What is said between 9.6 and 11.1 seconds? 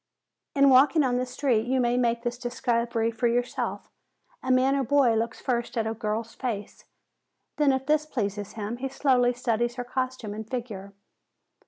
her costume and figure.